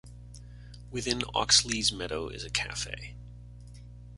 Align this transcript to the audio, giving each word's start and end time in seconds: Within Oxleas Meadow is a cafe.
Within 0.89 1.19
Oxleas 1.35 1.93
Meadow 1.93 2.29
is 2.29 2.43
a 2.43 2.49
cafe. 2.49 3.13